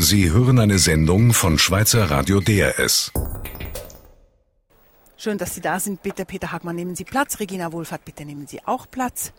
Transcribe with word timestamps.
Sie 0.00 0.30
hören 0.30 0.60
eine 0.60 0.78
Sendung 0.78 1.32
von 1.32 1.58
Schweizer 1.58 2.08
Radio 2.08 2.38
DRS. 2.38 3.10
Schön, 5.16 5.38
dass 5.38 5.56
Sie 5.56 5.60
da 5.60 5.80
sind. 5.80 6.04
Bitte, 6.04 6.24
Peter 6.24 6.52
Hagmann, 6.52 6.76
nehmen 6.76 6.94
Sie 6.94 7.02
Platz. 7.02 7.40
Regina 7.40 7.72
Wohlfahrt, 7.72 8.04
bitte 8.04 8.24
nehmen 8.24 8.46
Sie 8.46 8.64
auch 8.64 8.88
Platz. 8.88 9.32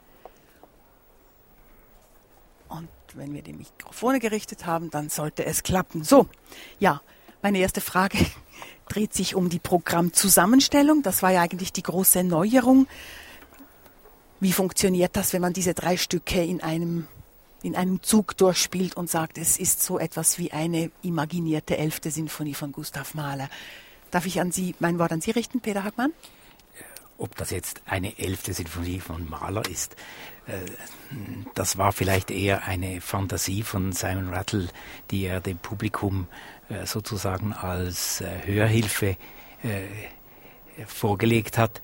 Und 2.68 2.90
wenn 3.14 3.34
wir 3.34 3.42
die 3.42 3.54
Mikrofone 3.54 4.20
gerichtet 4.20 4.66
haben, 4.66 4.92
dann 4.92 5.08
sollte 5.08 5.46
es 5.46 5.64
klappen. 5.64 6.04
So, 6.04 6.28
ja, 6.78 7.02
meine 7.42 7.60
erste 7.60 7.80
Frage 7.80 8.18
dreht 8.90 9.14
sich 9.14 9.36
um 9.36 9.48
die 9.48 9.60
Programmzusammenstellung. 9.60 11.04
Das 11.04 11.24
war 11.24 11.32
ja 11.32 11.42
eigentlich 11.42 11.72
die 11.72 11.84
große 11.84 12.26
Neuerung. 12.26 12.86
Wie 14.42 14.52
funktioniert 14.52 15.16
das, 15.16 15.32
wenn 15.32 15.42
man 15.42 15.54
diese 15.54 15.74
drei 15.74 15.96
Stücke 15.96 16.44
in 16.44 16.62
einem 16.62 17.08
in 17.64 17.76
einem 17.76 18.02
Zug 18.04 18.38
durchspielt 18.38 18.96
und 18.96 19.10
sagt, 19.10 19.38
es 19.38 19.58
ist 19.60 19.84
so 19.84 20.00
etwas 20.00 20.40
wie 20.40 20.52
eine 20.52 20.92
imaginierte 21.02 21.78
elfte 21.78 22.12
Sinfonie 22.12 22.54
von 22.54 22.72
Gustav 22.72 23.14
Mahler. 23.14 23.50
Darf 24.12 24.26
ich 24.26 24.40
an 24.40 24.52
Sie 24.52 24.76
mein 24.80 25.00
Wort 25.00 25.12
an 25.12 25.22
Sie 25.22 25.32
richten, 25.32 25.60
Peter 25.60 25.84
Hackmann? 25.84 26.14
Ob 27.18 27.36
das 27.36 27.52
jetzt 27.52 27.82
eine 27.86 28.18
elfte 28.18 28.54
Sinfonie 28.54 29.02
von 29.02 29.30
Mahler 29.30 29.68
ist, 29.70 29.98
äh, 30.48 30.54
das 31.54 31.78
war 31.78 31.92
vielleicht 31.92 32.32
eher 32.32 32.64
eine 32.64 33.02
Fantasie 33.02 33.62
von 33.64 33.92
Simon 33.92 34.30
Rattle, 34.30 34.70
die 35.12 35.26
er 35.26 35.42
dem 35.42 35.58
Publikum 35.58 36.28
äh, 36.70 36.86
sozusagen 36.86 37.52
als 37.54 38.22
äh, 38.22 38.30
Hörhilfe 38.46 39.18
vorgelegt 40.88 41.58
hat. 41.58 41.82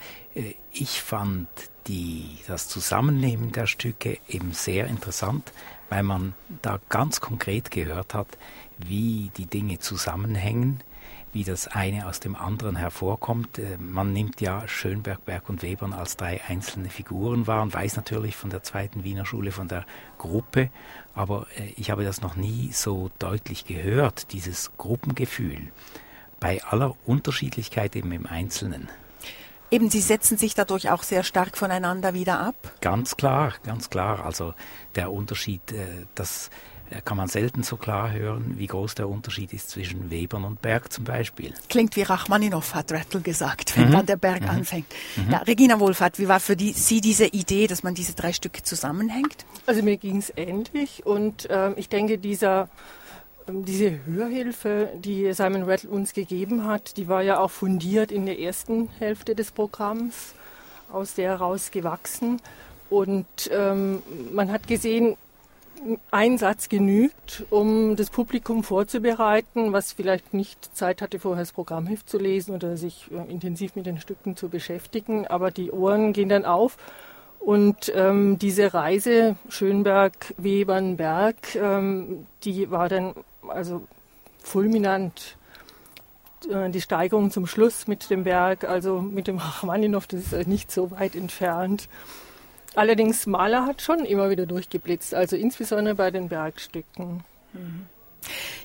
Ich 0.71 1.01
fand 1.01 1.47
die, 1.87 2.37
das 2.47 2.67
Zusammennehmen 2.67 3.51
der 3.51 3.67
Stücke 3.67 4.17
eben 4.27 4.53
sehr 4.53 4.87
interessant, 4.87 5.51
weil 5.89 6.03
man 6.03 6.33
da 6.61 6.79
ganz 6.89 7.21
konkret 7.21 7.71
gehört 7.71 8.13
hat, 8.13 8.37
wie 8.77 9.31
die 9.37 9.45
Dinge 9.45 9.79
zusammenhängen, 9.79 10.81
wie 11.31 11.43
das 11.43 11.67
eine 11.67 12.07
aus 12.07 12.21
dem 12.21 12.35
anderen 12.35 12.77
hervorkommt. 12.77 13.59
Äh, 13.59 13.77
man 13.77 14.13
nimmt 14.13 14.41
ja 14.41 14.67
Schönberg, 14.67 15.25
Berg 15.25 15.49
und 15.49 15.63
Webern 15.63 15.93
als 15.93 16.17
drei 16.17 16.41
einzelne 16.47 16.89
Figuren 16.89 17.45
wahr 17.45 17.61
und 17.61 17.73
weiß 17.73 17.97
natürlich 17.97 18.35
von 18.35 18.49
der 18.49 18.63
zweiten 18.63 19.03
Wiener 19.03 19.25
Schule, 19.25 19.51
von 19.51 19.67
der 19.67 19.85
Gruppe, 20.17 20.69
aber 21.13 21.47
äh, 21.57 21.73
ich 21.75 21.91
habe 21.91 22.03
das 22.03 22.21
noch 22.21 22.35
nie 22.35 22.71
so 22.71 23.11
deutlich 23.19 23.65
gehört, 23.65 24.31
dieses 24.31 24.77
Gruppengefühl, 24.77 25.71
bei 26.45 26.63
aller 26.63 26.95
Unterschiedlichkeit 27.07 27.95
eben 27.95 28.11
im 28.11 28.27
Einzelnen. 28.27 28.87
Eben, 29.71 29.89
Sie 29.89 29.99
setzen 29.99 30.37
sich 30.37 30.53
dadurch 30.53 30.91
auch 30.91 31.01
sehr 31.01 31.23
stark 31.23 31.57
voneinander 31.57 32.13
wieder 32.13 32.39
ab? 32.39 32.55
Ganz 32.81 33.17
klar, 33.17 33.55
ganz 33.63 33.89
klar. 33.89 34.23
Also 34.23 34.53
der 34.93 35.11
Unterschied, 35.11 35.71
äh, 35.71 36.05
das 36.13 36.51
äh, 36.91 37.01
kann 37.01 37.17
man 37.17 37.29
selten 37.29 37.63
so 37.63 37.77
klar 37.77 38.11
hören, 38.11 38.59
wie 38.59 38.67
groß 38.67 38.93
der 38.93 39.09
Unterschied 39.09 39.53
ist 39.53 39.71
zwischen 39.71 40.11
Webern 40.11 40.43
und 40.43 40.61
Berg 40.61 40.93
zum 40.93 41.03
Beispiel. 41.03 41.51
Klingt 41.67 41.95
wie 41.95 42.03
Rachmaninoff, 42.03 42.75
hat 42.75 42.91
Rattle 42.91 43.21
gesagt, 43.21 43.75
wenn 43.75 43.87
mhm. 43.87 43.93
dann 43.93 44.05
der 44.05 44.17
Berg 44.17 44.43
mhm. 44.43 44.49
anfängt. 44.49 44.85
Mhm. 45.15 45.31
Ja, 45.31 45.39
Regina 45.39 45.79
Wohlfahrt, 45.79 46.19
wie 46.19 46.27
war 46.27 46.39
für 46.39 46.55
die, 46.55 46.73
Sie 46.73 47.01
diese 47.01 47.25
Idee, 47.25 47.65
dass 47.65 47.81
man 47.81 47.95
diese 47.95 48.13
drei 48.13 48.33
Stücke 48.33 48.61
zusammenhängt? 48.61 49.47
Also 49.65 49.81
mir 49.81 49.97
ging 49.97 50.17
es 50.17 50.31
ähnlich 50.37 51.07
und 51.07 51.49
äh, 51.49 51.73
ich 51.73 51.89
denke, 51.89 52.19
dieser 52.19 52.69
diese 53.47 54.05
Hörhilfe, 54.05 54.89
die 54.95 55.31
Simon 55.33 55.63
Rattle 55.63 55.89
uns 55.89 56.13
gegeben 56.13 56.65
hat, 56.65 56.97
die 56.97 57.07
war 57.07 57.21
ja 57.21 57.39
auch 57.39 57.51
fundiert 57.51 58.11
in 58.11 58.25
der 58.25 58.39
ersten 58.39 58.89
Hälfte 58.99 59.35
des 59.35 59.51
Programms, 59.51 60.33
aus 60.91 61.15
der 61.15 61.31
heraus 61.31 61.71
gewachsen. 61.71 62.41
Und 62.89 63.25
ähm, 63.51 64.01
man 64.31 64.51
hat 64.51 64.67
gesehen, 64.67 65.17
ein 66.11 66.37
Satz 66.37 66.69
genügt, 66.69 67.45
um 67.49 67.95
das 67.95 68.09
Publikum 68.09 68.63
vorzubereiten, 68.63 69.73
was 69.73 69.91
vielleicht 69.91 70.33
nicht 70.33 70.75
Zeit 70.75 71.01
hatte, 71.01 71.19
vorher 71.19 71.43
das 71.43 71.51
Programmheft 71.51 72.09
zu 72.09 72.17
lesen 72.17 72.55
oder 72.55 72.77
sich 72.77 73.07
äh, 73.11 73.31
intensiv 73.31 73.75
mit 73.75 73.85
den 73.85 73.99
Stücken 73.99 74.35
zu 74.35 74.49
beschäftigen. 74.49 75.27
Aber 75.27 75.51
die 75.51 75.71
Ohren 75.71 76.13
gehen 76.13 76.29
dann 76.29 76.45
auf. 76.45 76.77
Und 77.39 77.91
ähm, 77.93 78.39
diese 78.39 78.73
Reise 78.73 79.35
Schönberg-Webernberg, 79.49 81.55
ähm, 81.55 82.25
die 82.43 82.71
war 82.71 82.89
dann 82.89 83.13
also 83.49 83.87
fulminant 84.43 85.37
äh, 86.49 86.69
die 86.69 86.81
Steigerung 86.81 87.31
zum 87.31 87.47
Schluss 87.47 87.87
mit 87.87 88.09
dem 88.09 88.23
Berg, 88.23 88.63
also 88.63 89.01
mit 89.01 89.27
dem 89.27 89.37
Rachmaninow, 89.37 90.05
das 90.07 90.33
ist 90.33 90.47
nicht 90.47 90.71
so 90.71 90.91
weit 90.91 91.15
entfernt. 91.15 91.89
Allerdings 92.75 93.25
Mahler 93.25 93.65
hat 93.65 93.81
schon 93.81 93.99
immer 94.05 94.29
wieder 94.29 94.45
durchgeblitzt, 94.45 95.13
also 95.13 95.35
insbesondere 95.35 95.95
bei 95.95 96.11
den 96.11 96.27
Bergstücken. 96.29 97.23
Mhm. 97.53 97.85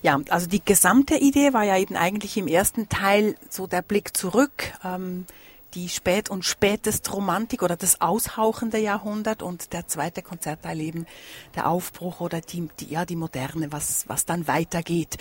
Ja, 0.03 0.21
also 0.31 0.47
die 0.49 0.65
gesamte 0.65 1.17
Idee 1.17 1.53
war 1.53 1.65
ja 1.65 1.77
eben 1.77 1.97
eigentlich 1.97 2.37
im 2.37 2.49
ersten 2.49 2.89
Teil 2.89 3.35
so 3.49 3.67
der 3.67 3.83
Blick 3.83 4.17
zurück. 4.17 4.73
Ähm, 4.85 5.27
die 5.75 5.89
Spät- 5.89 6.31
und 6.31 6.45
Spätest-Romantik 6.45 7.63
oder 7.63 7.77
das 7.77 8.01
aushauchende 8.01 8.79
Jahrhundert 8.79 9.43
und 9.43 9.73
der 9.73 9.87
zweite 9.87 10.23
Konzertteil 10.23 10.81
eben 10.81 11.07
der 11.55 11.69
Aufbruch 11.69 12.21
oder 12.21 12.41
die, 12.41 12.69
die, 12.81 12.91
ja, 12.91 13.05
die 13.05 13.17
Moderne, 13.17 13.73
was, 13.73 14.09
was 14.09 14.25
dann 14.25 14.47
weitergeht. 14.49 15.17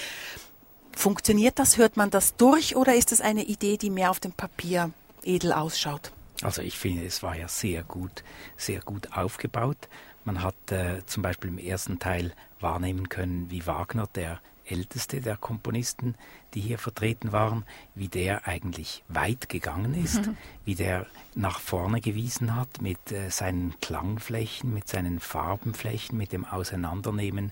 Funktioniert 0.95 1.59
das? 1.59 1.77
Hört 1.77 1.97
man 1.97 2.09
das 2.09 2.35
durch 2.35 2.75
oder 2.75 2.95
ist 2.95 3.11
es 3.11 3.21
eine 3.21 3.43
Idee, 3.43 3.77
die 3.77 3.89
mehr 3.89 4.11
auf 4.11 4.19
dem 4.19 4.33
Papier 4.33 4.91
edel 5.23 5.53
ausschaut? 5.53 6.11
Also 6.41 6.61
ich 6.61 6.77
finde, 6.77 7.05
es 7.05 7.21
war 7.21 7.35
ja 7.35 7.47
sehr 7.47 7.83
gut, 7.83 8.23
sehr 8.57 8.79
gut 8.81 9.11
aufgebaut. 9.15 9.89
Man 10.23 10.41
hat 10.41 10.71
äh, 10.71 11.05
zum 11.05 11.23
Beispiel 11.23 11.49
im 11.49 11.57
ersten 11.57 11.99
Teil 11.99 12.33
wahrnehmen 12.59 13.09
können, 13.09 13.49
wie 13.49 13.65
Wagner, 13.65 14.07
der 14.15 14.39
älteste 14.69 15.21
der 15.21 15.37
Komponisten, 15.37 16.15
die 16.53 16.61
hier 16.61 16.77
vertreten 16.77 17.31
waren, 17.31 17.65
wie 17.95 18.07
der 18.07 18.47
eigentlich 18.47 19.03
weit 19.07 19.49
gegangen 19.49 19.93
ist, 19.93 20.27
mhm. 20.27 20.37
wie 20.65 20.75
der 20.75 21.05
nach 21.35 21.59
vorne 21.59 22.01
gewiesen 22.01 22.55
hat 22.55 22.81
mit 22.81 23.11
äh, 23.11 23.29
seinen 23.29 23.79
Klangflächen, 23.81 24.73
mit 24.73 24.87
seinen 24.87 25.19
Farbenflächen, 25.19 26.17
mit 26.17 26.31
dem 26.31 26.45
Auseinandernehmen 26.45 27.51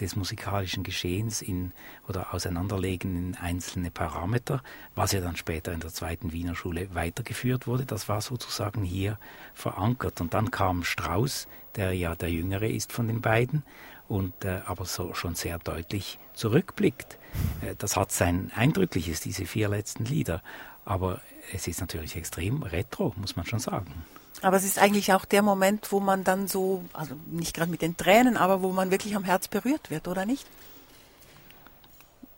des 0.00 0.14
musikalischen 0.16 0.82
Geschehens 0.82 1.42
in 1.42 1.72
oder 2.08 2.34
Auseinanderlegen 2.34 3.16
in 3.16 3.34
einzelne 3.34 3.90
Parameter, 3.90 4.62
was 4.94 5.12
ja 5.12 5.20
dann 5.20 5.36
später 5.36 5.72
in 5.72 5.80
der 5.80 5.92
zweiten 5.92 6.32
Wiener 6.32 6.54
Schule 6.54 6.94
weitergeführt 6.94 7.66
wurde. 7.66 7.86
Das 7.86 8.08
war 8.08 8.20
sozusagen 8.20 8.82
hier 8.82 9.18
verankert. 9.54 10.20
Und 10.20 10.34
dann 10.34 10.50
kam 10.50 10.84
Strauss, 10.84 11.48
der 11.76 11.92
ja 11.92 12.14
der 12.14 12.30
Jüngere 12.30 12.68
ist 12.68 12.92
von 12.92 13.06
den 13.06 13.20
beiden 13.20 13.62
und 14.08 14.44
äh, 14.44 14.60
aber 14.66 14.84
so 14.84 15.14
schon 15.14 15.34
sehr 15.34 15.58
deutlich 15.58 16.18
zurückblickt. 16.34 17.18
Äh, 17.62 17.74
das 17.78 17.96
hat 17.96 18.12
sein 18.12 18.50
Eindrückliches, 18.54 19.20
diese 19.20 19.46
vier 19.46 19.68
letzten 19.68 20.04
Lieder. 20.04 20.42
Aber 20.84 21.20
es 21.52 21.66
ist 21.66 21.80
natürlich 21.80 22.16
extrem 22.16 22.62
retro, 22.62 23.12
muss 23.16 23.36
man 23.36 23.46
schon 23.46 23.58
sagen. 23.58 24.04
Aber 24.42 24.56
es 24.56 24.64
ist 24.64 24.78
eigentlich 24.78 25.12
auch 25.12 25.24
der 25.24 25.42
Moment, 25.42 25.90
wo 25.90 25.98
man 25.98 26.22
dann 26.22 26.46
so, 26.46 26.84
also 26.92 27.14
nicht 27.26 27.54
gerade 27.54 27.70
mit 27.70 27.82
den 27.82 27.96
Tränen, 27.96 28.36
aber 28.36 28.62
wo 28.62 28.70
man 28.70 28.90
wirklich 28.90 29.16
am 29.16 29.24
Herz 29.24 29.48
berührt 29.48 29.90
wird, 29.90 30.08
oder 30.08 30.26
nicht? 30.26 30.46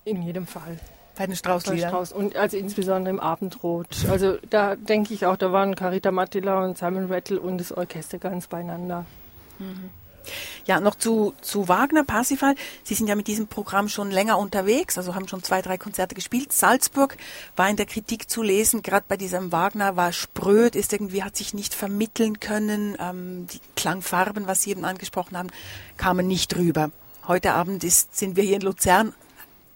In 0.04 0.22
jedem 0.22 0.46
Fall. 0.46 0.78
Bei 1.16 1.26
den 1.26 1.34
Straußliedern? 1.34 1.90
Strauß 1.90 2.12
und 2.12 2.36
also 2.36 2.56
insbesondere 2.56 3.10
im 3.10 3.20
Abendrot. 3.20 3.88
Also 4.08 4.38
da 4.48 4.76
denke 4.76 5.12
ich 5.12 5.26
auch, 5.26 5.36
da 5.36 5.50
waren 5.50 5.74
Carita 5.74 6.12
Mattila 6.12 6.64
und 6.64 6.78
Simon 6.78 7.12
Rattle 7.12 7.40
und 7.40 7.58
das 7.58 7.72
Orchester 7.72 8.18
ganz 8.18 8.46
beieinander. 8.46 9.04
Mhm. 9.58 9.90
Ja, 10.66 10.80
noch 10.80 10.94
zu, 10.94 11.34
zu 11.40 11.68
Wagner, 11.68 12.04
Parsifal. 12.04 12.54
Sie 12.82 12.94
sind 12.94 13.06
ja 13.06 13.14
mit 13.14 13.26
diesem 13.26 13.46
Programm 13.46 13.88
schon 13.88 14.10
länger 14.10 14.38
unterwegs, 14.38 14.98
also 14.98 15.14
haben 15.14 15.28
schon 15.28 15.42
zwei, 15.42 15.62
drei 15.62 15.78
Konzerte 15.78 16.14
gespielt. 16.14 16.52
Salzburg 16.52 17.16
war 17.56 17.68
in 17.68 17.76
der 17.76 17.86
Kritik 17.86 18.28
zu 18.28 18.42
lesen, 18.42 18.82
gerade 18.82 19.06
bei 19.08 19.16
diesem 19.16 19.52
Wagner 19.52 19.96
war 19.96 20.12
spröd, 20.12 20.76
ist 20.76 20.92
irgendwie, 20.92 21.22
hat 21.22 21.36
sich 21.36 21.54
nicht 21.54 21.74
vermitteln 21.74 22.40
können. 22.40 22.96
Ähm, 23.00 23.46
die 23.46 23.60
Klangfarben, 23.76 24.46
was 24.46 24.62
Sie 24.62 24.70
eben 24.70 24.84
angesprochen 24.84 25.36
haben, 25.36 25.48
kamen 25.96 26.26
nicht 26.26 26.54
rüber. 26.56 26.90
Heute 27.26 27.52
Abend 27.54 27.84
ist, 27.84 28.16
sind 28.16 28.36
wir 28.36 28.44
hier 28.44 28.56
in 28.56 28.62
Luzern 28.62 29.14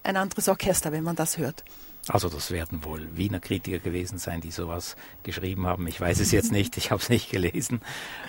ein 0.02 0.16
anderes 0.16 0.48
Orchester, 0.48 0.92
wenn 0.92 1.04
man 1.04 1.16
das 1.16 1.38
hört. 1.38 1.64
Also 2.08 2.28
das 2.28 2.50
werden 2.50 2.84
wohl 2.84 3.16
Wiener 3.16 3.38
Kritiker 3.38 3.78
gewesen 3.78 4.18
sein, 4.18 4.40
die 4.40 4.50
sowas 4.50 4.96
geschrieben 5.22 5.66
haben. 5.66 5.86
Ich 5.86 6.00
weiß 6.00 6.18
es 6.20 6.32
jetzt 6.32 6.52
nicht, 6.52 6.76
ich 6.76 6.90
habe 6.90 7.00
es 7.00 7.08
nicht 7.08 7.30
gelesen, 7.30 7.80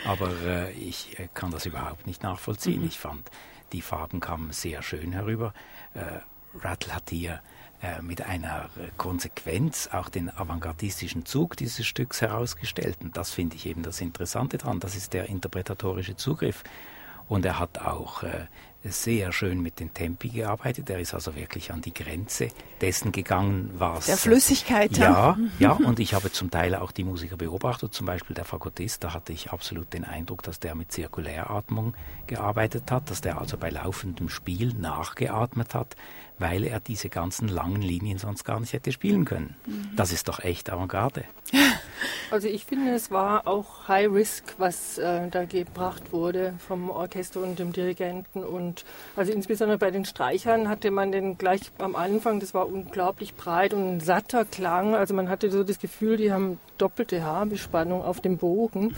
aber 0.05 0.29
äh, 0.45 0.71
ich 0.73 1.19
äh, 1.19 1.27
kann 1.33 1.51
das 1.51 1.65
überhaupt 1.65 2.05
nicht 2.05 2.21
nachvollziehen. 2.21 2.81
Mhm. 2.81 2.87
Ich 2.87 2.99
fand, 2.99 3.29
die 3.71 3.81
Farben 3.81 4.19
kamen 4.19 4.51
sehr 4.51 4.83
schön 4.83 5.11
herüber. 5.11 5.53
Äh, 5.95 6.19
Rattle 6.59 6.93
hat 6.93 7.09
hier 7.09 7.41
äh, 7.81 8.01
mit 8.01 8.21
einer 8.21 8.69
Konsequenz 8.97 9.89
auch 9.91 10.09
den 10.09 10.29
avantgardistischen 10.29 11.25
Zug 11.25 11.57
dieses 11.57 11.85
Stücks 11.87 12.21
herausgestellt. 12.21 12.97
Und 13.01 13.17
das 13.17 13.31
finde 13.31 13.55
ich 13.55 13.65
eben 13.65 13.81
das 13.81 13.99
Interessante 14.01 14.59
daran. 14.59 14.79
Das 14.79 14.95
ist 14.95 15.13
der 15.13 15.29
interpretatorische 15.29 16.15
Zugriff. 16.15 16.63
Und 17.27 17.43
er 17.45 17.57
hat 17.57 17.79
auch 17.79 18.21
äh, 18.21 18.45
sehr 18.83 19.31
schön 19.31 19.61
mit 19.61 19.79
den 19.79 19.93
Tempi 19.93 20.29
gearbeitet. 20.29 20.89
Er 20.89 20.99
ist 20.99 21.13
also 21.13 21.35
wirklich 21.35 21.71
an 21.71 21.81
die 21.81 21.93
Grenze 21.93 22.49
dessen 22.81 23.11
gegangen, 23.11 23.71
was. 23.75 24.07
Der 24.07 24.17
Flüssigkeit, 24.17 24.97
ja. 24.97 25.37
Ja, 25.59 25.71
und 25.85 25.99
ich 25.99 26.13
habe 26.13 26.31
zum 26.31 26.51
Teil 26.51 26.75
auch 26.75 26.91
die 26.91 27.03
Musiker 27.03 27.37
beobachtet, 27.37 27.93
zum 27.93 28.05
Beispiel 28.05 28.35
der 28.35 28.45
Fagottist, 28.45 29.03
da 29.03 29.13
hatte 29.13 29.31
ich 29.31 29.51
absolut 29.51 29.93
den 29.93 30.03
Eindruck, 30.03 30.43
dass 30.43 30.59
der 30.59 30.75
mit 30.75 30.91
Zirkuläratmung 30.91 31.93
gearbeitet 32.27 32.91
hat, 32.91 33.09
dass 33.09 33.21
der 33.21 33.39
also 33.39 33.57
bei 33.57 33.69
laufendem 33.69 34.29
Spiel 34.29 34.73
nachgeatmet 34.73 35.73
hat, 35.73 35.95
weil 36.39 36.63
er 36.63 36.79
diese 36.79 37.09
ganzen 37.09 37.47
langen 37.47 37.81
Linien 37.81 38.17
sonst 38.17 38.43
gar 38.43 38.59
nicht 38.59 38.73
hätte 38.73 38.91
spielen 38.91 39.25
können. 39.25 39.55
Mhm. 39.65 39.89
Das 39.95 40.11
ist 40.11 40.27
doch 40.27 40.39
echt 40.39 40.69
Avantgarde. 40.69 41.23
Also 42.31 42.47
ich 42.47 42.65
finde, 42.65 42.91
es 42.95 43.11
war 43.11 43.47
auch 43.47 43.87
High 43.87 44.11
Risk, 44.11 44.55
was 44.57 44.97
äh, 44.97 45.29
da 45.29 45.45
gebracht 45.45 46.11
wurde 46.11 46.55
vom 46.67 46.89
Orchester 46.89 47.43
und 47.43 47.59
dem 47.59 47.73
Dirigenten. 47.73 48.43
Und 48.43 48.85
also 49.15 49.31
insbesondere 49.31 49.77
bei 49.77 49.91
den 49.91 50.03
Streichern 50.03 50.67
hatte 50.67 50.89
man 50.89 51.11
den 51.11 51.37
gleich 51.37 51.61
am 51.77 51.95
Anfang, 51.95 52.39
das 52.39 52.55
war 52.55 52.67
unglaublich 52.67 53.35
breit 53.35 53.75
und 53.75 53.97
ein 53.97 53.99
satter 53.99 54.45
Klang. 54.45 54.95
Also 54.95 55.13
man 55.13 55.29
hatte 55.29 55.51
so 55.51 55.63
das 55.63 55.77
Gefühl, 55.77 56.17
die 56.17 56.31
haben 56.31 56.57
doppelte 56.79 57.23
Haarbespannung 57.23 58.01
auf 58.01 58.19
dem 58.19 58.37
Bogen 58.37 58.95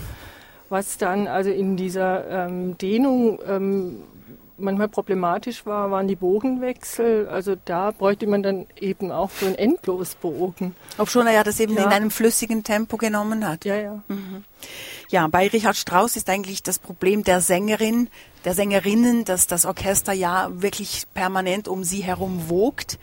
was 0.70 0.98
dann 0.98 1.28
also 1.28 1.52
in 1.52 1.78
dieser 1.78 2.48
ähm, 2.48 2.78
Dehnung 2.78 3.40
ähm, 3.48 4.04
manchmal 4.58 4.88
problematisch 4.88 5.66
war, 5.66 5.92
waren 5.92 6.08
die 6.08 6.16
Bogenwechsel. 6.16 7.28
Also 7.28 7.56
da 7.66 7.92
bräuchte 7.92 8.28
man 8.28 8.44
dann 8.44 8.68
eben 8.80 9.12
auch 9.12 9.30
so 9.30 9.46
einen 9.46 9.56
Endlosbogen. 9.56 10.76
Ob 10.98 11.10
schon 11.10 11.28
er 11.28 11.34
ja 11.34 11.44
das 11.44 11.60
eben 11.60 11.76
ja. 11.76 11.84
in 11.84 11.90
einem 11.90 12.12
flüssigen 12.12 12.64
Tempo 12.64 12.98
genommen 12.98 13.48
hat. 13.48 13.66
Ja, 13.66 13.76
ja. 13.76 14.02
Mhm. 14.08 14.44
Ja, 15.10 15.28
bei 15.28 15.48
Richard 15.48 15.76
Strauss 15.76 16.16
ist 16.16 16.30
eigentlich 16.30 16.64
das 16.64 16.80
Problem 16.80 17.24
der 17.24 17.42
Sängerin, 17.42 18.10
der 18.44 18.54
Sängerinnen, 18.54 19.26
dass 19.26 19.48
das 19.48 19.66
Orchester 19.66 20.14
ja 20.14 20.50
wirklich 20.52 21.04
permanent 21.14 21.68
um 21.68 21.84
sie 21.84 22.04
herum 22.04 22.50
wogt 22.50 22.98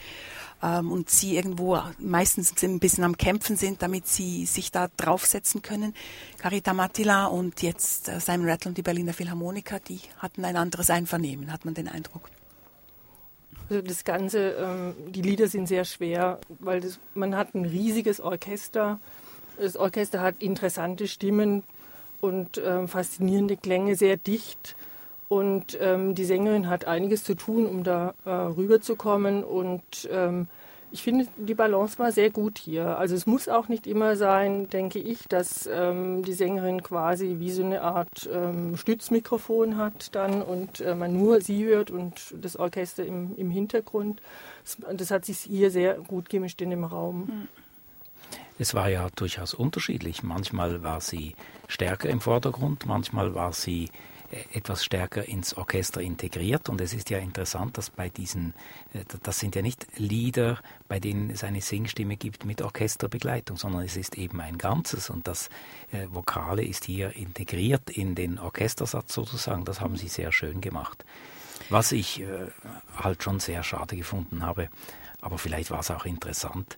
ähm, 0.63 0.93
und 0.93 1.11
sie 1.11 1.37
irgendwo 1.37 1.79
meistens 1.99 2.63
ein 2.63 2.79
bisschen 2.79 3.05
am 3.05 3.17
Kämpfen 3.17 3.57
sind, 3.57 3.83
damit 3.83 4.07
sie 4.07 4.47
sich 4.47 4.71
da 4.71 4.89
draufsetzen 4.97 5.63
können. 5.63 5.95
Carita 6.39 6.73
Mattila 6.73 7.27
und 7.27 7.63
jetzt 7.63 8.09
äh, 8.09 8.21
Simon 8.21 8.49
Rattle 8.49 8.71
und 8.71 8.79
die 8.79 8.83
Berliner 8.83 9.13
Philharmoniker, 9.13 9.81
die 9.81 10.01
hatten 10.19 10.45
ein 10.45 10.57
anderes 10.57 10.91
Einvernehmen, 10.91 11.53
hat 11.53 11.65
man 11.65 11.75
den 11.75 11.89
Eindruck. 11.89 12.31
Also 13.69 13.83
das 13.83 14.05
Ganze, 14.05 14.51
ähm, 14.51 14.95
die 15.13 15.23
Lieder 15.23 15.49
sind 15.49 15.67
sehr 15.67 15.85
schwer, 15.85 16.41
weil 16.61 16.81
das, 16.81 16.99
man 17.15 17.37
hat 17.37 17.55
ein 17.55 17.65
riesiges 17.65 18.21
Orchester. 18.21 19.01
Das 19.59 19.77
Orchester 19.77 20.21
hat 20.21 20.43
interessante 20.43 21.09
Stimmen 21.09 21.63
und 22.21 22.61
ähm, 22.65 22.87
faszinierende 22.89 23.57
Klänge, 23.57 23.97
sehr 23.97 24.17
dicht. 24.17 24.77
Und 25.33 25.79
ähm, 25.81 26.15
die 26.15 26.27
Sängerin 26.27 26.69
hat 26.69 26.85
einiges 26.85 27.25
zu 27.25 27.35
tun, 27.35 27.65
um 27.65 27.85
da 27.85 28.13
äh, 28.27 28.29
rüberzukommen. 28.29 29.43
Und 29.43 30.07
ähm, 30.13 30.47
ich 30.91 31.03
finde, 31.03 31.27
die 31.39 31.55
Balance 31.55 31.99
war 31.99 32.13
sehr 32.13 32.29
gut 32.29 32.59
hier. 32.59 32.99
Also 32.99 33.15
es 33.15 33.25
muss 33.25 33.49
auch 33.49 33.69
nicht 33.69 33.87
immer 33.87 34.17
sein, 34.17 34.69
denke 34.69 34.99
ich, 34.99 35.27
dass 35.29 35.67
ähm, 35.73 36.23
die 36.23 36.35
Sängerin 36.35 36.83
quasi 36.83 37.37
wie 37.39 37.51
so 37.51 37.65
eine 37.65 37.81
Art 37.81 38.29
ähm, 38.31 38.77
Stützmikrofon 38.77 39.79
hat 39.79 40.15
dann 40.15 40.43
und 40.43 40.83
äh, 40.83 40.95
man 40.95 41.17
nur 41.17 41.41
sie 41.41 41.65
hört 41.65 41.91
und 41.91 42.35
das 42.39 42.59
Orchester 42.59 43.07
im, 43.07 43.35
im 43.37 43.51
Hintergrund. 43.51 44.21
Das, 44.65 44.99
das, 44.99 45.11
hat 45.11 45.25
sich 45.25 45.39
hier 45.39 45.71
sehr 45.71 45.95
gut 45.95 46.29
gemischt 46.29 46.61
in 46.61 46.69
dem 46.69 46.85
Raum. 46.85 47.29
Hm. 47.29 47.49
Es 48.59 48.75
war 48.75 48.91
ja 48.91 49.09
durchaus 49.17 49.55
unterschiedlich. 49.55 50.23
Manchmal 50.23 50.83
war 50.83 51.01
sie 51.01 51.37
stärker 51.69 52.11
im 52.11 52.21
Vordergrund, 52.21 52.85
manchmal 52.85 53.35
war 53.35 53.55
sie 53.55 53.89
etwas 54.53 54.85
stärker 54.85 55.27
ins 55.27 55.55
Orchester 55.55 56.01
integriert. 56.01 56.69
Und 56.69 56.81
es 56.81 56.95
ist 56.95 57.11
ja 57.11 57.19
interessant, 57.19 57.79
dass 57.79 57.91
bei 57.91 58.09
diesen, 58.09 58.55
äh, 58.93 59.05
das 59.23 59.39
sind 59.39 59.55
ja 59.55 59.63
nicht 59.63 59.87
Lieder, 59.97 60.59
bei 60.89 61.01
denen 61.01 61.31
es 61.31 61.45
eine 61.45 61.61
Singstimme 61.61 62.17
gibt 62.17 62.45
mit 62.45 62.63
Orchesterbegleitung, 62.63 63.57
sondern 63.57 63.83
es 63.83 63.97
ist 63.97 64.17
eben 64.17 64.41
ein 64.41 64.59
Ganzes. 64.59 65.11
Und 65.11 65.29
das 65.29 65.49
äh, 65.93 66.07
Vokale 66.11 66.65
ist 66.65 66.85
hier 66.85 67.15
integriert 67.15 67.91
in 67.91 68.15
den 68.15 68.39
Orchestersatz 68.39 69.13
sozusagen. 69.13 69.65
Das 69.65 69.81
haben 69.81 69.97
sie 69.97 70.09
sehr 70.09 70.33
schön 70.33 70.61
gemacht. 70.61 71.05
Was 71.69 71.93
ich 71.93 72.21
äh, 72.21 72.49
halt 72.97 73.23
schon 73.23 73.41
sehr 73.41 73.63
schade 73.63 73.97
gefunden 73.97 74.45
habe, 74.45 74.69
aber 75.21 75.39
vielleicht 75.39 75.71
war 75.71 75.81
es 75.81 75.91
auch 75.91 76.05
interessant, 76.05 76.77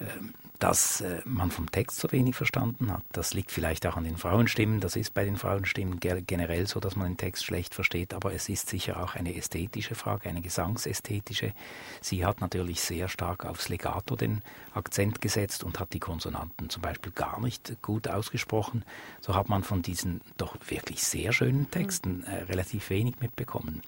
ähm, 0.00 0.34
dass 0.58 1.00
äh, 1.00 1.20
man 1.24 1.50
vom 1.50 1.70
Text 1.70 1.98
so 1.98 2.10
wenig 2.12 2.34
verstanden 2.34 2.92
hat. 2.92 3.02
Das 3.12 3.34
liegt 3.34 3.50
vielleicht 3.50 3.86
auch 3.86 3.96
an 3.96 4.04
den 4.04 4.16
Frauenstimmen. 4.16 4.80
Das 4.80 4.96
ist 4.96 5.14
bei 5.14 5.24
den 5.24 5.36
Frauenstimmen 5.36 6.00
generell 6.00 6.66
so, 6.66 6.80
dass 6.80 6.96
man 6.96 7.08
den 7.08 7.16
Text 7.16 7.44
schlecht 7.44 7.74
versteht. 7.74 8.14
Aber 8.14 8.32
es 8.32 8.48
ist 8.48 8.68
sicher 8.68 9.02
auch 9.02 9.14
eine 9.14 9.36
ästhetische 9.36 9.94
Frage, 9.94 10.28
eine 10.28 10.40
gesangsästhetische. 10.40 11.52
Sie 12.00 12.24
hat 12.24 12.40
natürlich 12.40 12.80
sehr 12.80 13.08
stark 13.08 13.44
aufs 13.44 13.68
Legato 13.68 14.16
den 14.16 14.42
Akzent 14.74 15.20
gesetzt 15.20 15.64
und 15.64 15.80
hat 15.80 15.92
die 15.92 16.00
Konsonanten 16.00 16.70
zum 16.70 16.82
Beispiel 16.82 17.12
gar 17.12 17.40
nicht 17.40 17.76
gut 17.82 18.08
ausgesprochen. 18.08 18.84
So 19.20 19.34
hat 19.34 19.48
man 19.48 19.62
von 19.62 19.82
diesen 19.82 20.20
doch 20.36 20.56
wirklich 20.68 21.02
sehr 21.02 21.32
schönen 21.32 21.70
Texten 21.70 22.24
äh, 22.24 22.42
relativ 22.44 22.90
wenig 22.90 23.20
mitbekommen. 23.20 23.82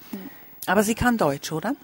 Aber 0.67 0.83
sie 0.83 0.95
kann 0.95 1.17
Deutsch, 1.17 1.53
oder? 1.53 1.75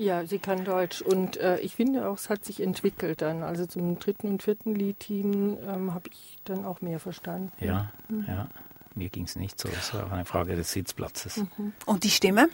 Ja, 0.00 0.24
sie 0.26 0.38
kann 0.38 0.64
Deutsch 0.64 1.02
und 1.02 1.36
äh, 1.36 1.58
ich 1.58 1.76
finde 1.76 2.08
auch, 2.08 2.16
es 2.16 2.30
hat 2.30 2.42
sich 2.42 2.62
entwickelt 2.62 3.20
dann. 3.20 3.42
Also 3.42 3.66
zum 3.66 3.98
dritten 3.98 4.28
und 4.28 4.42
vierten 4.42 4.74
Lied 4.74 5.04
hin 5.04 5.58
ähm, 5.62 5.92
habe 5.92 6.08
ich 6.10 6.38
dann 6.44 6.64
auch 6.64 6.80
mehr 6.80 6.98
verstanden. 6.98 7.52
Ja, 7.60 7.92
mhm. 8.08 8.24
ja. 8.26 8.48
Mir 8.94 9.10
ging 9.10 9.24
es 9.24 9.36
nicht 9.36 9.60
so. 9.60 9.68
Es 9.68 9.92
war 9.92 10.06
auch 10.06 10.10
eine 10.10 10.24
Frage 10.24 10.56
des 10.56 10.72
Sitzplatzes. 10.72 11.36
Mhm. 11.36 11.74
Und 11.84 12.04
die 12.04 12.10
Stimme? 12.10 12.48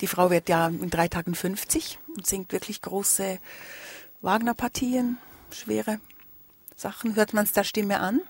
Die 0.00 0.06
Frau 0.06 0.30
wird 0.30 0.48
ja 0.48 0.68
in 0.68 0.88
drei 0.88 1.06
Tagen 1.06 1.34
50 1.34 1.98
und 2.16 2.26
singt 2.26 2.50
wirklich 2.50 2.80
große 2.80 3.38
Wagner-Partien, 4.22 5.18
schwere 5.50 6.00
Sachen. 6.76 7.14
Hört 7.14 7.34
man 7.34 7.44
es 7.44 7.52
der 7.52 7.64
Stimme 7.64 8.00
an? 8.00 8.22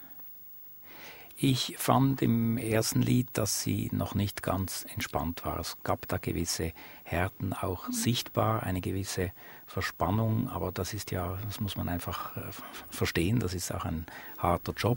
Ich 1.47 1.75
fand 1.77 2.23
im 2.23 2.57
ersten 2.57 3.03
Lied, 3.03 3.29
dass 3.35 3.63
sie 3.63 3.91
noch 3.93 4.15
nicht 4.15 4.43
ganz 4.43 4.87
entspannt 4.95 5.45
war. 5.45 5.61
Es 5.61 5.77
gab 5.83 6.09
da 6.09 6.17
gewisse 6.17 6.73
Härten 7.03 7.53
auch 7.53 7.87
mhm. 7.87 7.93
sichtbar, 7.93 8.63
eine 8.63 8.81
gewisse 8.81 9.31
Verspannung, 9.67 10.49
aber 10.49 10.73
das 10.73 10.95
ist 10.95 11.11
ja, 11.11 11.37
das 11.45 11.61
muss 11.61 11.77
man 11.77 11.91
einfach 11.91 12.35
äh, 12.39 12.41
verstehen, 12.89 13.41
das 13.41 13.53
ist 13.53 13.75
auch 13.75 13.85
ein 13.85 14.07
harter 14.39 14.73
Job. 14.73 14.97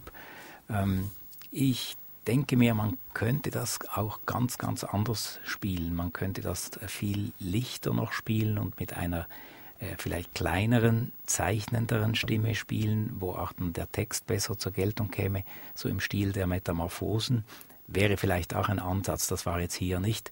Ähm, 0.70 1.12
ich 1.52 1.98
denke 2.28 2.56
mir, 2.56 2.74
man 2.74 2.98
könnte 3.14 3.52
das 3.52 3.80
auch 3.94 4.22
ganz, 4.26 4.58
ganz 4.58 4.86
anders 4.86 5.42
spielen. 5.44 5.94
Man 5.94 6.14
könnte 6.14 6.40
das 6.40 6.72
viel 6.88 7.34
lichter 7.40 7.94
noch 7.94 8.14
spielen 8.14 8.58
und 8.58 8.80
mit 8.80 8.94
einer 8.94 9.28
äh, 9.80 9.96
vielleicht 9.98 10.34
kleineren, 10.34 11.12
zeichnenderen 11.26 12.16
Stimme 12.16 12.56
spielen, 12.56 13.12
wo 13.20 13.32
auch 13.32 13.54
dann 13.54 13.74
der 13.74 13.92
Text 13.92 14.28
besser 14.28 14.58
zur 14.58 14.72
Geltung 14.72 15.12
käme, 15.12 15.44
so 15.76 15.90
im 15.90 16.00
Stil 16.00 16.32
der 16.32 16.48
Metamorphosen, 16.48 17.44
wäre 17.88 18.18
vielleicht 18.18 18.56
auch 18.56 18.70
ein 18.70 18.80
Ansatz. 18.80 19.28
Das 19.28 19.46
war 19.46 19.60
jetzt 19.60 19.76
hier 19.76 20.00
nicht 20.00 20.32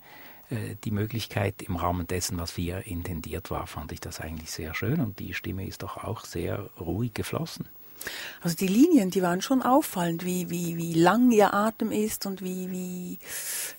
äh, 0.49 0.75
die 0.83 0.91
Möglichkeit. 0.91 1.61
Im 1.61 1.75
Rahmen 1.75 2.07
dessen, 2.07 2.37
was 2.37 2.55
hier 2.55 2.85
intendiert 2.85 3.51
war, 3.51 3.67
fand 3.67 3.91
ich 3.91 3.99
das 3.99 4.19
eigentlich 4.19 4.51
sehr 4.51 4.73
schön 4.73 4.99
und 4.99 5.19
die 5.19 5.33
Stimme 5.33 5.65
ist 5.65 5.83
doch 5.83 5.97
auch 5.97 6.25
sehr 6.25 6.69
ruhig 6.79 7.13
geflossen. 7.13 7.67
Also 8.41 8.55
die 8.55 8.67
Linien, 8.67 9.11
die 9.11 9.21
waren 9.21 9.41
schon 9.41 9.61
auffallend, 9.61 10.25
wie, 10.25 10.49
wie, 10.49 10.77
wie 10.77 10.93
lang 10.93 11.31
ihr 11.31 11.53
Atem 11.53 11.91
ist 11.91 12.25
und 12.25 12.41
wie, 12.41 12.69
wie, 12.71 13.19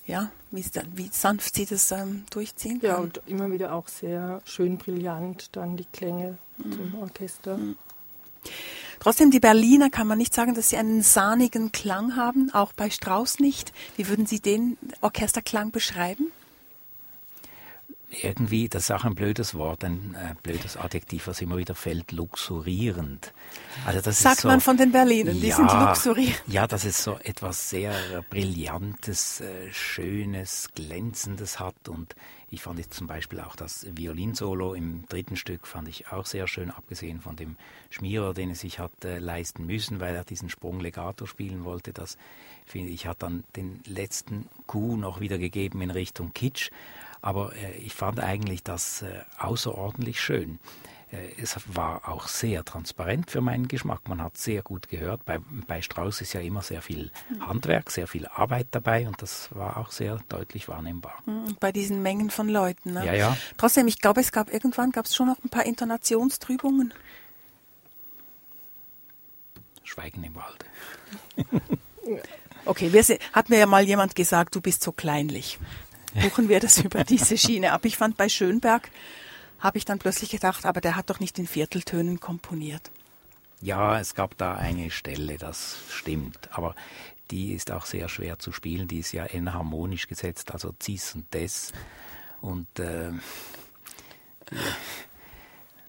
ja, 0.06 0.30
wie, 0.50 0.64
wie 0.94 1.08
sanft 1.12 1.54
sie 1.54 1.66
das 1.66 1.90
ähm, 1.92 2.24
durchziehen 2.30 2.80
kann. 2.80 2.90
Ja, 2.90 2.96
und 2.96 3.20
immer 3.26 3.50
wieder 3.50 3.72
auch 3.72 3.88
sehr 3.88 4.40
schön 4.44 4.78
brillant 4.78 5.50
dann 5.52 5.76
die 5.76 5.86
Klänge 5.92 6.38
mhm. 6.58 6.72
zum 6.72 6.94
Orchester. 7.00 7.56
Mhm. 7.56 7.76
Trotzdem, 9.00 9.30
die 9.30 9.40
Berliner 9.40 9.90
kann 9.90 10.06
man 10.06 10.18
nicht 10.18 10.34
sagen, 10.34 10.54
dass 10.54 10.70
sie 10.70 10.76
einen 10.76 11.02
sahnigen 11.02 11.72
Klang 11.72 12.16
haben, 12.16 12.50
auch 12.52 12.72
bei 12.72 12.90
Strauss 12.90 13.38
nicht. 13.38 13.72
Wie 13.96 14.08
würden 14.08 14.26
Sie 14.26 14.40
den 14.40 14.78
Orchesterklang 15.00 15.70
beschreiben? 15.70 16.32
Irgendwie, 18.22 18.68
das 18.68 18.84
ist 18.84 18.90
auch 18.90 19.04
ein 19.04 19.14
blödes 19.14 19.54
Wort, 19.54 19.84
ein 19.84 20.14
äh, 20.14 20.34
blödes 20.42 20.76
Adjektiv, 20.76 21.26
was 21.26 21.40
immer 21.40 21.56
wieder 21.56 21.74
fällt, 21.74 22.12
luxurierend. 22.12 23.32
Also 23.84 24.00
das 24.00 24.20
Sagt 24.20 24.40
so, 24.40 24.48
man 24.48 24.60
von 24.60 24.76
den 24.76 24.92
Berlinern, 24.92 25.40
die 25.40 25.48
ja, 25.48 25.56
sind 25.56 25.72
luxurierend. 25.72 26.42
Ja, 26.46 26.66
dass 26.66 26.84
es 26.84 27.02
so 27.02 27.18
etwas 27.22 27.70
sehr 27.70 27.92
Brillantes, 28.30 29.40
äh, 29.40 29.72
Schönes, 29.72 30.68
Glänzendes 30.74 31.60
hat 31.60 31.88
und 31.88 32.14
ich 32.48 32.62
fand 32.62 32.78
jetzt 32.78 32.94
zum 32.94 33.08
Beispiel 33.08 33.40
auch 33.40 33.56
das 33.56 33.86
Violinsolo 33.96 34.74
im 34.74 35.04
dritten 35.08 35.36
Stück 35.36 35.66
fand 35.66 35.88
ich 35.88 36.12
auch 36.12 36.26
sehr 36.26 36.46
schön, 36.46 36.70
abgesehen 36.70 37.20
von 37.20 37.34
dem 37.34 37.56
Schmierer, 37.90 38.34
den 38.34 38.50
es 38.50 38.60
sich 38.60 38.78
hat 38.78 39.04
äh, 39.04 39.18
leisten 39.18 39.66
müssen, 39.66 39.98
weil 39.98 40.14
er 40.14 40.24
diesen 40.24 40.48
Sprung 40.48 40.78
Legato 40.78 41.26
spielen 41.26 41.64
wollte. 41.64 41.92
Das 41.92 42.16
finde 42.64 42.92
ich 42.92 43.06
hat 43.06 43.22
dann 43.22 43.42
den 43.56 43.80
letzten 43.84 44.48
Coup 44.66 44.96
noch 44.96 45.20
wieder 45.20 45.38
gegeben 45.38 45.82
in 45.82 45.90
Richtung 45.90 46.32
Kitsch. 46.34 46.70
Aber 47.22 47.52
äh, 47.56 47.76
ich 47.78 47.94
fand 47.94 48.20
eigentlich 48.20 48.62
das 48.62 49.02
äh, 49.02 49.20
außerordentlich 49.38 50.20
schön. 50.20 50.58
äh, 51.10 51.40
es 51.40 51.56
war 51.66 52.08
auch 52.08 52.28
sehr 52.28 52.64
transparent 52.64 53.30
für 53.30 53.40
meinen 53.40 53.68
Geschmack. 53.68 54.08
Man 54.08 54.22
hat 54.22 54.36
sehr 54.36 54.62
gut 54.62 54.88
gehört. 54.88 55.24
Bei, 55.24 55.38
bei 55.66 55.82
Strauss 55.82 56.20
ist 56.20 56.32
ja 56.32 56.40
immer 56.40 56.62
sehr 56.62 56.82
viel 56.82 57.10
Handwerk, 57.40 57.90
sehr 57.90 58.06
viel 58.06 58.26
Arbeit 58.26 58.68
dabei 58.70 59.06
und 59.06 59.20
das 59.22 59.48
war 59.54 59.76
auch 59.76 59.90
sehr 59.90 60.18
deutlich 60.28 60.68
wahrnehmbar. 60.68 61.14
Hm, 61.24 61.56
bei 61.60 61.72
diesen 61.72 62.02
Mengen 62.02 62.30
von 62.30 62.48
Leuten. 62.48 62.92
Ne? 62.92 63.06
Ja, 63.06 63.14
ja. 63.14 63.36
Trotzdem, 63.56 63.86
ich 63.88 64.00
glaube, 64.00 64.20
es 64.20 64.32
gab 64.32 64.52
irgendwann 64.52 64.92
gab 64.92 65.06
es 65.06 65.14
schon 65.14 65.28
noch 65.28 65.42
ein 65.44 65.48
paar 65.48 65.64
Intonationstrübungen. 65.64 66.92
Schweigen 69.84 70.24
im 70.24 70.34
Walde. 70.34 70.66
okay, 72.66 72.92
wir, 72.92 73.02
hat 73.32 73.48
mir 73.48 73.58
ja 73.58 73.66
mal 73.66 73.84
jemand 73.84 74.14
gesagt, 74.14 74.54
du 74.54 74.60
bist 74.60 74.82
so 74.82 74.92
kleinlich. 74.92 75.58
Buchen 76.20 76.48
wir 76.48 76.60
das 76.60 76.78
über 76.84 77.04
diese 77.04 77.38
Schiene 77.38 77.72
ab. 77.72 77.84
Ich 77.84 77.96
fand 77.96 78.16
bei 78.16 78.28
Schönberg 78.28 78.90
habe 79.58 79.78
ich 79.78 79.84
dann 79.84 79.98
plötzlich 79.98 80.30
gedacht, 80.30 80.66
aber 80.66 80.80
der 80.80 80.96
hat 80.96 81.10
doch 81.10 81.20
nicht 81.20 81.38
in 81.38 81.46
Vierteltönen 81.46 82.20
komponiert. 82.20 82.90
Ja, 83.62 83.98
es 83.98 84.14
gab 84.14 84.36
da 84.36 84.54
eine 84.54 84.90
Stelle, 84.90 85.38
das 85.38 85.78
stimmt. 85.90 86.38
Aber 86.52 86.74
die 87.30 87.52
ist 87.52 87.70
auch 87.70 87.86
sehr 87.86 88.08
schwer 88.08 88.38
zu 88.38 88.52
spielen. 88.52 88.86
Die 88.86 88.98
ist 88.98 89.12
ja 89.12 89.24
enharmonisch 89.24 90.06
gesetzt, 90.06 90.52
also 90.52 90.74
cis 90.80 91.14
und 91.14 91.32
des. 91.32 91.72
Und 92.40 92.78
äh, 92.78 93.12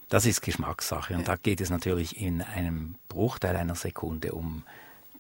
das 0.09 0.25
ist 0.25 0.41
Geschmackssache. 0.41 1.13
Und 1.13 1.27
da 1.27 1.35
geht 1.35 1.59
es 1.59 1.69
natürlich 1.69 2.19
in 2.19 2.41
einem 2.41 2.95
Bruchteil 3.09 3.55
einer 3.55 3.75
Sekunde 3.75 4.31
um 4.31 4.63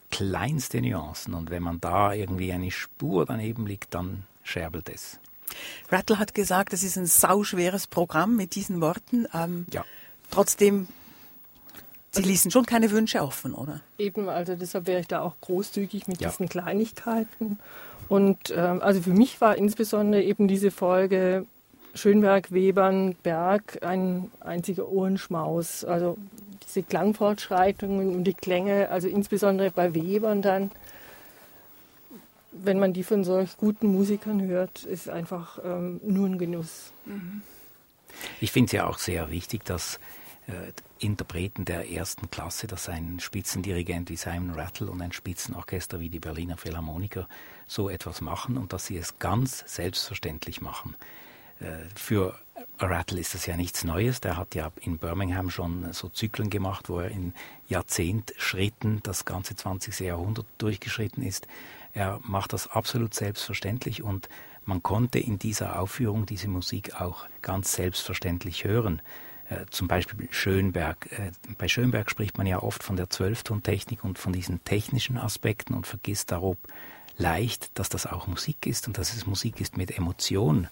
kleinste 0.09 0.81
Nuancen. 0.81 1.33
Und 1.33 1.49
wenn 1.49 1.63
man 1.63 1.81
da 1.81 2.13
irgendwie 2.13 2.53
eine 2.53 2.71
Spur 2.71 3.25
daneben 3.25 3.67
liegt, 3.67 3.93
dann 3.93 4.23
scherbelt 4.47 4.89
es. 4.89 5.19
Rattle 5.89 6.19
hat 6.19 6.33
gesagt, 6.33 6.73
es 6.73 6.83
ist 6.83 6.97
ein 6.97 7.05
sauschweres 7.05 7.87
Programm 7.87 8.35
mit 8.35 8.55
diesen 8.55 8.81
Worten. 8.81 9.27
Ähm, 9.33 9.65
ja. 9.71 9.85
Trotzdem, 10.29 10.87
Sie 12.11 12.21
ließen 12.21 12.51
schon 12.51 12.65
keine 12.65 12.91
Wünsche 12.91 13.21
offen, 13.21 13.53
oder? 13.53 13.81
Eben, 13.97 14.27
also 14.29 14.55
deshalb 14.55 14.87
wäre 14.87 15.01
ich 15.01 15.07
da 15.07 15.21
auch 15.21 15.35
großzügig 15.41 16.07
mit 16.07 16.21
ja. 16.21 16.29
diesen 16.29 16.49
Kleinigkeiten. 16.49 17.59
Und 18.09 18.53
ähm, 18.55 18.81
also 18.81 19.01
für 19.01 19.11
mich 19.11 19.39
war 19.41 19.55
insbesondere 19.55 20.23
eben 20.23 20.47
diese 20.47 20.71
Folge 20.71 21.45
Schönberg, 21.93 22.51
Webern, 22.51 23.15
Berg 23.23 23.79
ein 23.83 24.31
einziger 24.39 24.87
Ohrenschmaus. 24.87 25.83
Also 25.83 26.17
diese 26.65 26.83
Klangfortschreitungen 26.83 28.15
und 28.15 28.23
die 28.23 28.33
Klänge, 28.33 28.89
also 28.89 29.07
insbesondere 29.07 29.71
bei 29.71 29.93
Webern 29.93 30.41
dann 30.41 30.71
wenn 32.63 32.79
man 32.79 32.93
die 32.93 33.03
von 33.03 33.23
solch 33.23 33.57
guten 33.57 33.87
Musikern 33.87 34.41
hört, 34.41 34.83
ist 34.83 35.09
einfach 35.09 35.59
ähm, 35.63 35.99
nur 36.03 36.27
ein 36.27 36.37
Genuss. 36.37 36.91
Mhm. 37.05 37.41
Ich 38.41 38.51
finde 38.51 38.67
es 38.67 38.71
ja 38.71 38.87
auch 38.87 38.97
sehr 38.97 39.29
wichtig, 39.29 39.63
dass 39.65 39.99
äh, 40.47 40.71
Interpreten 40.99 41.65
der 41.65 41.91
ersten 41.91 42.31
Klasse, 42.31 42.67
dass 42.67 42.89
ein 42.89 43.19
Spitzendirigent 43.19 44.09
wie 44.09 44.15
Simon 44.15 44.51
Rattle 44.51 44.89
und 44.89 45.01
ein 45.01 45.11
Spitzenorchester 45.11 45.99
wie 45.99 46.09
die 46.09 46.19
Berliner 46.19 46.57
Philharmoniker 46.57 47.27
so 47.67 47.89
etwas 47.89 48.21
machen 48.21 48.57
und 48.57 48.73
dass 48.73 48.87
sie 48.87 48.97
es 48.97 49.19
ganz 49.19 49.63
selbstverständlich 49.67 50.61
machen. 50.61 50.95
Äh, 51.59 51.65
für 51.95 52.37
Rattle 52.79 53.19
ist 53.19 53.33
das 53.33 53.45
ja 53.45 53.57
nichts 53.57 53.83
Neues. 53.83 54.21
Der 54.21 54.37
hat 54.37 54.55
ja 54.55 54.71
in 54.81 54.97
Birmingham 54.97 55.49
schon 55.49 55.91
so 55.93 56.09
Zyklen 56.09 56.49
gemacht, 56.49 56.89
wo 56.89 56.99
er 56.99 57.09
in 57.09 57.33
Jahrzehntschritten 57.67 59.01
das 59.03 59.25
ganze 59.25 59.55
20. 59.55 59.99
Jahrhundert 60.01 60.45
durchgeschritten 60.57 61.23
ist. 61.23 61.47
Er 61.93 62.19
macht 62.23 62.53
das 62.53 62.67
absolut 62.67 63.13
selbstverständlich 63.13 64.03
und 64.03 64.29
man 64.65 64.83
konnte 64.83 65.17
in 65.17 65.39
dieser 65.39 65.79
Aufführung 65.79 66.25
diese 66.25 66.47
Musik 66.47 66.99
auch 66.99 67.25
ganz 67.41 67.73
selbstverständlich 67.73 68.65
hören. 68.65 69.01
Äh, 69.49 69.65
zum 69.69 69.87
Beispiel 69.87 70.27
Schönberg. 70.29 71.09
Äh, 71.11 71.31
bei 71.57 71.67
Schönberg 71.67 72.11
spricht 72.11 72.37
man 72.37 72.45
ja 72.45 72.61
oft 72.61 72.83
von 72.83 72.97
der 72.97 73.09
Zwölftontechnik 73.09 74.03
und 74.03 74.19
von 74.19 74.33
diesen 74.33 74.63
technischen 74.65 75.17
Aspekten 75.17 75.73
und 75.73 75.87
vergisst 75.87 76.31
darob 76.31 76.57
leicht, 77.17 77.71
dass 77.79 77.89
das 77.89 78.05
auch 78.05 78.27
Musik 78.27 78.67
ist 78.67 78.87
und 78.87 78.97
dass 78.97 79.13
es 79.13 79.25
Musik 79.25 79.61
ist 79.61 79.77
mit 79.77 79.97
Emotion. 79.97 80.67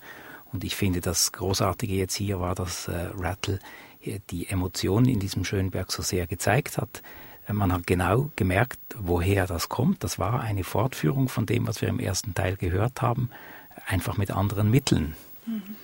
Und 0.52 0.64
ich 0.64 0.76
finde, 0.76 1.02
das 1.02 1.32
Großartige 1.32 1.94
jetzt 1.96 2.16
hier 2.16 2.40
war, 2.40 2.56
dass 2.56 2.88
äh, 2.88 3.10
Rattle 3.18 3.60
äh, 4.02 4.20
die 4.30 4.48
Emotionen 4.48 5.08
in 5.08 5.20
diesem 5.20 5.44
Schönberg 5.44 5.92
so 5.92 6.02
sehr 6.02 6.28
gezeigt 6.28 6.78
hat. 6.78 7.02
Man 7.48 7.72
hat 7.72 7.86
genau 7.86 8.32
gemerkt, 8.36 8.80
woher 8.98 9.46
das 9.46 9.70
kommt. 9.70 10.04
Das 10.04 10.18
war 10.18 10.42
eine 10.42 10.64
Fortführung 10.64 11.30
von 11.30 11.46
dem, 11.46 11.68
was 11.68 11.80
wir 11.82 11.90
im 11.90 12.00
ersten 12.00 12.34
Teil 12.34 12.56
gehört 12.56 13.04
haben, 13.04 13.30
einfach 13.86 14.18
mit 14.18 14.32
anderen 14.32 14.72
Mitteln. 14.72 15.16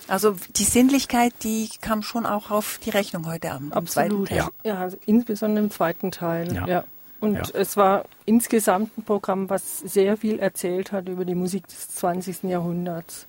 Also 0.08 0.36
die 0.56 0.64
Sinnlichkeit, 0.64 1.32
die 1.44 1.70
kam 1.80 2.02
schon 2.02 2.26
auch 2.26 2.50
auf 2.50 2.80
die 2.84 2.90
Rechnung 2.90 3.26
heute 3.26 3.52
Abend. 3.52 3.72
Absolut, 3.74 4.30
ja. 4.30 4.48
ja 4.64 4.78
also 4.78 4.96
insbesondere 5.06 5.64
im 5.64 5.70
zweiten 5.70 6.10
Teil. 6.10 6.52
Ja. 6.52 6.66
ja. 6.66 6.84
Und 7.20 7.34
ja. 7.34 7.42
es 7.54 7.76
war 7.76 8.04
insgesamt 8.24 8.98
ein 8.98 9.04
Programm, 9.04 9.48
was 9.48 9.78
sehr 9.78 10.16
viel 10.16 10.40
erzählt 10.40 10.90
hat 10.90 11.08
über 11.08 11.24
die 11.24 11.36
Musik 11.36 11.68
des 11.68 11.90
20. 11.90 12.42
Jahrhunderts. 12.44 13.28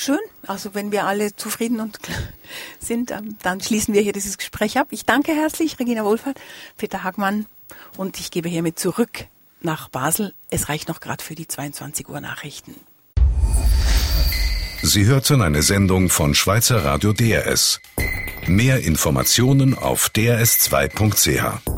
Schön. 0.00 0.18
Also 0.46 0.72
wenn 0.72 0.92
wir 0.92 1.04
alle 1.04 1.36
zufrieden 1.36 1.78
und 1.78 1.98
sind, 2.80 3.10
ähm, 3.10 3.36
dann 3.42 3.60
schließen 3.60 3.92
wir 3.92 4.00
hier 4.00 4.14
dieses 4.14 4.38
Gespräch 4.38 4.78
ab. 4.78 4.86
Ich 4.92 5.04
danke 5.04 5.32
herzlich 5.32 5.78
Regina 5.78 6.06
Wohlfahrt, 6.06 6.40
Peter 6.78 7.04
Hagmann 7.04 7.44
und 7.98 8.18
ich 8.18 8.30
gebe 8.30 8.48
hiermit 8.48 8.78
zurück 8.78 9.26
nach 9.60 9.90
Basel. 9.90 10.32
Es 10.48 10.70
reicht 10.70 10.88
noch 10.88 11.00
gerade 11.00 11.22
für 11.22 11.34
die 11.34 11.46
22 11.46 12.08
Uhr 12.08 12.22
Nachrichten. 12.22 12.76
Sie 14.80 15.04
hörten 15.04 15.42
eine 15.42 15.60
Sendung 15.60 16.08
von 16.08 16.34
Schweizer 16.34 16.82
Radio 16.82 17.12
DRS. 17.12 17.82
Mehr 18.46 18.80
Informationen 18.80 19.76
auf 19.76 20.08
drs2.ch. 20.16 21.69